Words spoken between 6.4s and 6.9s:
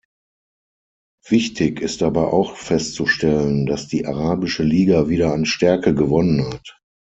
hat.